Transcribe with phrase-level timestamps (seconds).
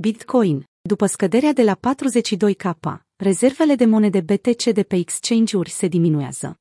[0.00, 0.64] Bitcoin.
[0.80, 6.60] După scăderea de la 42K, rezervele de monede BTC de pe exchange-uri se diminuează.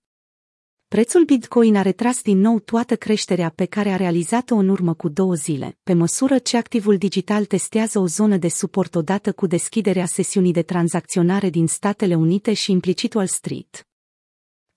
[0.87, 5.09] Prețul Bitcoin a retras din nou toată creșterea pe care a realizat-o în urmă cu
[5.09, 10.05] două zile, pe măsură ce activul digital testează o zonă de suport odată cu deschiderea
[10.05, 13.86] sesiunii de tranzacționare din Statele Unite și implicit Wall Street.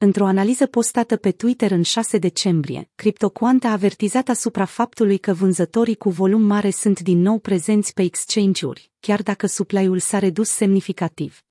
[0.03, 5.97] Într-o analiză postată pe Twitter în 6 decembrie, CryptoQuant a avertizat asupra faptului că vânzătorii
[5.97, 11.43] cu volum mare sunt din nou prezenți pe exchange-uri, chiar dacă supply-ul s-a redus semnificativ.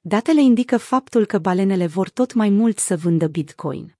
[0.00, 3.99] Datele indică faptul că balenele vor tot mai mult să vândă Bitcoin.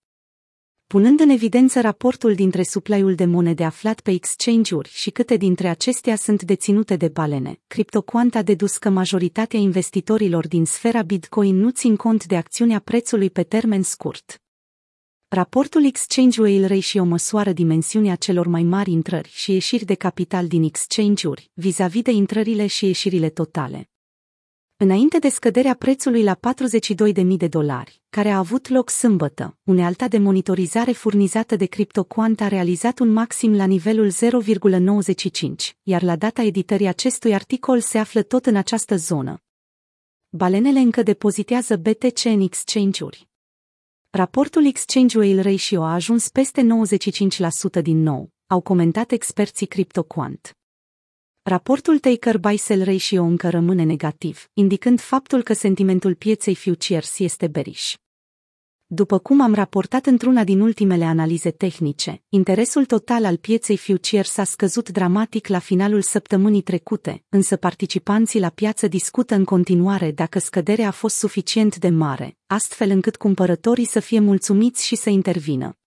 [0.93, 6.17] Punând în evidență raportul dintre supply-ul de monede aflat pe exchange-uri și câte dintre acestea
[6.17, 11.97] sunt deținute de balene, CryptoQuant a dedus că majoritatea investitorilor din sfera Bitcoin nu țin
[11.97, 14.43] cont de acțiunea prețului pe termen scurt.
[15.29, 20.63] Raportul Exchange Whale Ratio măsoară dimensiunea celor mai mari intrări și ieșiri de capital din
[20.63, 23.91] exchange-uri, vis-a-vis de intrările și ieșirile totale.
[24.83, 26.39] Înainte de scăderea prețului la
[27.15, 32.49] 42.000 de dolari, care a avut loc sâmbătă, unealta de monitorizare furnizată de CryptoQuant a
[32.49, 38.47] realizat un maxim la nivelul 0,95, iar la data editării acestui articol se află tot
[38.47, 39.43] în această zonă.
[40.29, 43.29] Balenele încă depozitează BTC în exchange-uri.
[44.11, 46.67] Raportul Exchange Whale Ratio a ajuns peste
[47.79, 50.60] 95% din nou, au comentat experții CryptoQuant.
[51.43, 57.95] Raportul Taker-Buy-Sell Ratio încă rămâne negativ, indicând faptul că sentimentul pieței futures este bearish.
[58.87, 64.45] După cum am raportat într-una din ultimele analize tehnice, interesul total al pieței futures a
[64.45, 70.89] scăzut dramatic la finalul săptămânii trecute, însă participanții la piață discută în continuare dacă scăderea
[70.89, 75.80] a fost suficient de mare, astfel încât cumpărătorii să fie mulțumiți și să intervină.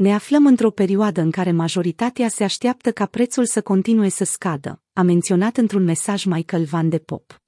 [0.00, 4.82] Ne aflăm într-o perioadă în care majoritatea se așteaptă ca prețul să continue să scadă,
[4.92, 7.40] a menționat într-un mesaj Michael Van de Pop.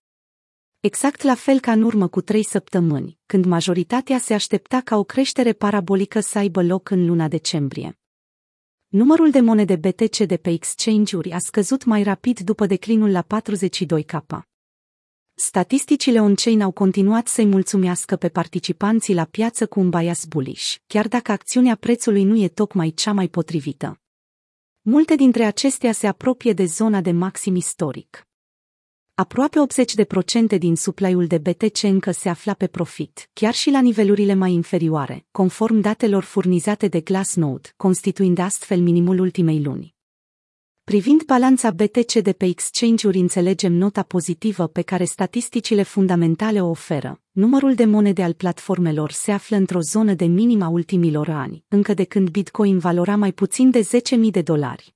[0.81, 5.05] Exact la fel ca în urmă cu trei săptămâni, când majoritatea se aștepta ca o
[5.05, 7.99] creștere parabolică să aibă loc în luna decembrie.
[8.89, 14.52] Numărul de monede BTC de pe exchange-uri a scăzut mai rapid după declinul la 42K.
[15.35, 21.09] Statisticile on-chain au continuat să-i mulțumească pe participanții la piață cu un bias bullish, chiar
[21.09, 24.01] dacă acțiunea prețului nu e tocmai cea mai potrivită.
[24.81, 28.27] Multe dintre acestea se apropie de zona de maxim istoric.
[29.15, 29.59] Aproape
[30.55, 34.53] 80% din supply-ul de BTC încă se afla pe profit, chiar și la nivelurile mai
[34.53, 39.92] inferioare, conform datelor furnizate de Glassnode, constituind astfel minimul ultimei luni.
[40.85, 47.21] Privind balanța BTC de pe exchange-uri înțelegem nota pozitivă pe care statisticile fundamentale o oferă.
[47.31, 52.05] Numărul de monede al platformelor se află într-o zonă de minima ultimilor ani, încă de
[52.05, 53.89] când Bitcoin valora mai puțin de
[54.25, 54.95] 10.000 de dolari.